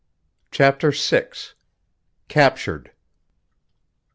Chapter 0.49 0.89
VI. 0.91 1.25
CAPTURED. 2.27 2.89